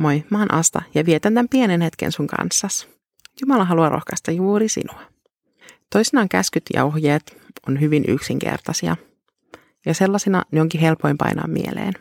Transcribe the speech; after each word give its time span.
Moi, 0.00 0.24
mä 0.30 0.38
oon 0.38 0.54
Asta 0.54 0.82
ja 0.94 1.06
vietän 1.06 1.34
tämän 1.34 1.48
pienen 1.48 1.80
hetken 1.80 2.12
sun 2.12 2.26
kanssas. 2.26 2.88
Jumala 3.40 3.64
haluaa 3.64 3.88
rohkaista 3.88 4.30
juuri 4.30 4.68
sinua. 4.68 5.00
Toisinaan 5.92 6.28
käskyt 6.28 6.64
ja 6.74 6.84
ohjeet 6.84 7.36
on 7.68 7.80
hyvin 7.80 8.04
yksinkertaisia 8.08 8.96
ja 9.86 9.94
sellaisina 9.94 10.44
ne 10.52 10.60
onkin 10.60 10.80
helpoin 10.80 11.18
painaa 11.18 11.46
mieleen. 11.46 11.94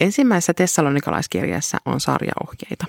Ensimmäisessä 0.00 0.54
tessalonikalaiskirjassa 0.54 1.78
on 1.84 2.00
sarjaohjeita. 2.00 2.86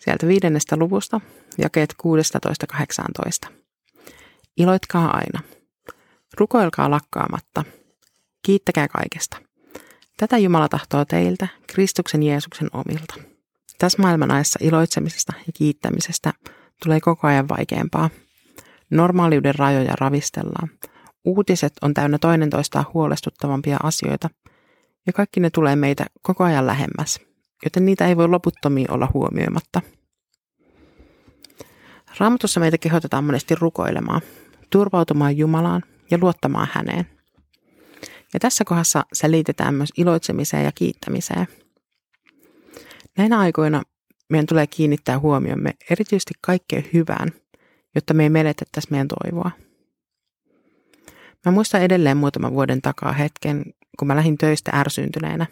Sieltä 0.00 0.26
viidennestä 0.26 0.76
luvusta, 0.76 1.20
jakeet 1.58 1.94
16-18. 3.46 3.52
Iloitkaa 4.56 5.16
aina. 5.16 5.40
Rukoilkaa 6.38 6.90
lakkaamatta. 6.90 7.64
Kiittäkää 8.42 8.88
kaikesta. 8.88 9.45
Tätä 10.18 10.38
Jumala 10.38 10.68
tahtoo 10.68 11.04
teiltä, 11.04 11.48
Kristuksen 11.66 12.22
Jeesuksen 12.22 12.68
omilta. 12.72 13.14
Tässä 13.78 14.02
maailmanajassa 14.02 14.58
iloitsemisesta 14.62 15.32
ja 15.46 15.52
kiittämisestä 15.52 16.32
tulee 16.84 17.00
koko 17.00 17.26
ajan 17.26 17.48
vaikeampaa. 17.48 18.10
Normaaliuden 18.90 19.54
rajoja 19.54 19.92
ravistellaan. 20.00 20.68
Uutiset 21.24 21.72
on 21.82 21.94
täynnä 21.94 22.18
toinen 22.18 22.50
toistaan 22.50 22.84
huolestuttavampia 22.94 23.76
asioita, 23.82 24.30
ja 25.06 25.12
kaikki 25.12 25.40
ne 25.40 25.50
tulee 25.50 25.76
meitä 25.76 26.06
koko 26.22 26.44
ajan 26.44 26.66
lähemmäs, 26.66 27.20
joten 27.64 27.84
niitä 27.86 28.06
ei 28.06 28.16
voi 28.16 28.28
loputtomiin 28.28 28.90
olla 28.90 29.08
huomioimatta. 29.14 29.82
Raamatussa 32.18 32.60
meitä 32.60 32.78
kehotetaan 32.78 33.24
monesti 33.24 33.54
rukoilemaan, 33.54 34.20
turvautumaan 34.70 35.36
Jumalaan 35.36 35.82
ja 36.10 36.18
luottamaan 36.20 36.68
häneen. 36.72 37.15
Ja 38.34 38.40
tässä 38.40 38.64
kohdassa 38.64 39.04
se 39.12 39.30
liitetään 39.30 39.74
myös 39.74 39.92
iloitsemiseen 39.96 40.64
ja 40.64 40.72
kiittämiseen. 40.72 41.46
Näinä 43.18 43.38
aikoina 43.38 43.82
meidän 44.28 44.46
tulee 44.46 44.66
kiinnittää 44.66 45.18
huomiomme 45.18 45.74
erityisesti 45.90 46.34
kaikkeen 46.40 46.84
hyvään, 46.92 47.28
jotta 47.94 48.14
me 48.14 48.22
ei 48.22 48.30
menetettäisi 48.30 48.88
meidän 48.90 49.08
toivoa. 49.08 49.50
Mä 51.46 51.52
muistan 51.52 51.82
edelleen 51.82 52.16
muutaman 52.16 52.52
vuoden 52.52 52.82
takaa 52.82 53.12
hetken, 53.12 53.64
kun 53.98 54.08
mä 54.08 54.16
lähdin 54.16 54.38
töistä 54.38 54.70
ärsyntyneenä. 54.74 55.46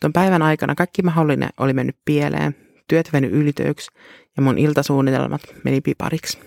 Tuon 0.00 0.12
päivän 0.12 0.42
aikana 0.42 0.74
kaikki 0.74 1.02
mahdollinen 1.02 1.48
oli 1.58 1.72
mennyt 1.72 1.96
pieleen, 2.04 2.56
työt 2.88 3.12
veny 3.12 3.28
ylitöiksi 3.28 3.90
ja 4.36 4.42
mun 4.42 4.58
iltasuunnitelmat 4.58 5.40
meni 5.64 5.80
pipariksi. 5.80 6.38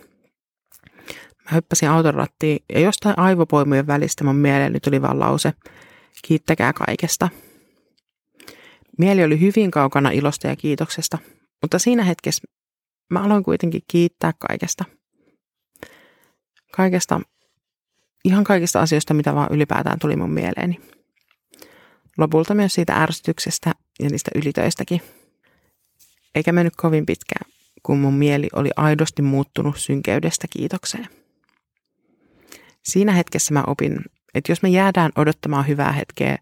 Hyppäsin 1.54 1.90
auton 1.90 2.14
rattiin 2.14 2.60
ja 2.74 2.80
jostain 2.80 3.20
aivopoimujen 3.20 3.88
välistä 3.88 4.24
mun 4.24 4.36
mieleeni 4.36 4.80
tuli 4.80 5.02
vaan 5.02 5.20
lause, 5.20 5.54
kiittäkää 6.28 6.74
kaikesta. 6.74 7.30
Mieli 8.98 9.24
oli 9.24 9.40
hyvin 9.40 9.72
kaukana 9.72 10.12
ilosta 10.12 10.48
ja 10.48 10.56
kiitoksesta, 10.56 11.18
mutta 11.62 11.80
siinä 11.80 12.04
hetkessä 12.04 12.44
mä 13.10 13.24
aloin 13.24 13.44
kuitenkin 13.44 13.82
kiittää 13.88 14.34
kaikesta. 14.50 14.86
Kaikesta, 16.72 17.22
ihan 18.26 18.44
kaikista 18.44 18.82
asioista, 18.82 19.14
mitä 19.14 19.36
vaan 19.36 19.52
ylipäätään 19.52 20.00
tuli 20.00 20.16
mun 20.16 20.32
mieleeni. 20.32 20.82
Lopulta 22.18 22.56
myös 22.56 22.74
siitä 22.74 22.94
ärsytyksestä 22.94 23.76
ja 24.00 24.10
niistä 24.10 24.32
ylitöistäkin. 24.36 25.02
Eikä 26.36 26.52
mennyt 26.52 26.76
kovin 26.76 27.06
pitkään, 27.06 27.52
kun 27.84 28.00
mun 28.00 28.14
mieli 28.14 28.48
oli 28.56 28.70
aidosti 28.76 29.22
muuttunut 29.22 29.78
synkeydestä 29.78 30.48
kiitokseen. 30.50 31.21
Siinä 32.92 33.12
hetkessä 33.12 33.54
mä 33.54 33.64
opin, 33.68 34.00
että 34.34 34.52
jos 34.52 34.62
me 34.62 34.70
jäädään 34.70 35.12
odottamaan 35.16 35.68
hyvää 35.68 35.92
hetkeä, 35.92 36.38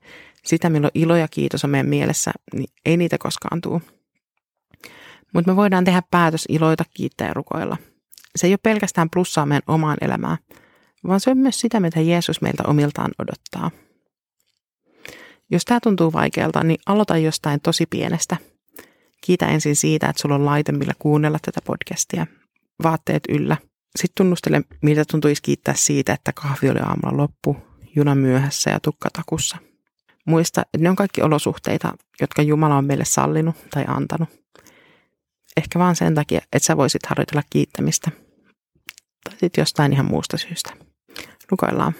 sitä 0.45 0.69
milloin 0.69 0.91
ilo 0.93 1.15
ja 1.15 1.27
kiitos 1.27 1.63
on 1.63 1.69
meidän 1.69 1.89
mielessä, 1.89 2.31
niin 2.53 2.69
ei 2.85 2.97
niitä 2.97 3.17
koskaan 3.17 3.61
tule. 3.61 3.81
Mutta 5.33 5.51
me 5.51 5.55
voidaan 5.55 5.83
tehdä 5.83 6.03
päätös 6.11 6.45
iloita, 6.49 6.83
kiittää 6.93 7.27
ja 7.27 7.33
rukoilla. 7.33 7.77
Se 8.35 8.47
ei 8.47 8.53
ole 8.53 8.59
pelkästään 8.63 9.09
plussaa 9.09 9.45
meidän 9.45 9.61
omaan 9.67 9.97
elämään, 10.01 10.37
vaan 11.07 11.19
se 11.19 11.29
on 11.29 11.37
myös 11.37 11.59
sitä, 11.59 11.79
mitä 11.79 12.01
Jeesus 12.01 12.41
meiltä 12.41 12.63
omiltaan 12.67 13.11
odottaa. 13.19 13.71
Jos 15.51 15.65
tämä 15.65 15.79
tuntuu 15.79 16.13
vaikealta, 16.13 16.63
niin 16.63 16.79
aloita 16.85 17.17
jostain 17.17 17.61
tosi 17.61 17.85
pienestä. 17.85 18.37
Kiitä 19.21 19.47
ensin 19.47 19.75
siitä, 19.75 20.09
että 20.09 20.21
sulla 20.21 20.35
on 20.35 20.45
laite, 20.45 20.71
millä 20.71 20.93
kuunnella 20.99 21.39
tätä 21.45 21.59
podcastia. 21.65 22.27
Vaatteet 22.83 23.23
yllä– 23.29 23.57
sitten 23.95 24.15
tunnustele, 24.17 24.61
mitä 24.81 25.05
tuntuisi 25.05 25.41
kiittää 25.41 25.73
siitä, 25.73 26.13
että 26.13 26.33
kahvi 26.33 26.69
oli 26.69 26.79
aamulla 26.79 27.17
loppu, 27.17 27.57
juna 27.95 28.15
myöhässä 28.15 28.69
ja 28.69 28.79
tukkatakussa. 28.79 29.57
Muista, 30.25 30.61
että 30.61 30.77
ne 30.83 30.89
on 30.89 30.95
kaikki 30.95 31.21
olosuhteita, 31.21 31.93
jotka 32.21 32.41
Jumala 32.41 32.77
on 32.77 32.85
meille 32.85 33.05
sallinut 33.05 33.55
tai 33.69 33.85
antanut. 33.87 34.29
Ehkä 35.57 35.79
vaan 35.79 35.95
sen 35.95 36.15
takia, 36.15 36.41
että 36.53 36.65
sä 36.65 36.77
voisit 36.77 37.05
harjoitella 37.05 37.43
kiittämistä. 37.49 38.11
Tai 39.23 39.33
sitten 39.39 39.61
jostain 39.61 39.93
ihan 39.93 40.05
muusta 40.05 40.37
syystä. 40.37 40.73
Rukoillaan. 41.49 41.93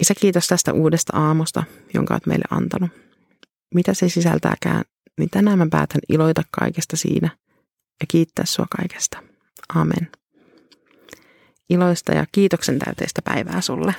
Isä, 0.00 0.14
kiitos 0.14 0.46
tästä 0.46 0.72
uudesta 0.72 1.16
aamusta, 1.16 1.64
jonka 1.94 2.14
olet 2.14 2.26
meille 2.26 2.44
antanut. 2.50 2.90
Mitä 3.74 3.94
se 3.94 4.08
sisältääkään, 4.08 4.84
niin 5.18 5.30
tänään 5.30 5.58
mä 5.58 5.66
päätän 5.70 6.00
iloita 6.08 6.42
kaikesta 6.50 6.96
siinä 6.96 7.36
ja 8.00 8.06
kiittää 8.08 8.44
sua 8.46 8.66
kaikesta. 8.78 9.18
Amen 9.74 10.21
iloista 11.70 12.12
ja 12.12 12.26
kiitoksen 12.32 12.78
täyteistä 12.78 13.22
päivää 13.22 13.60
sulle. 13.60 13.94